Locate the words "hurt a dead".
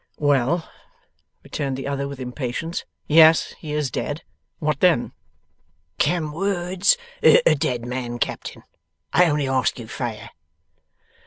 7.21-7.85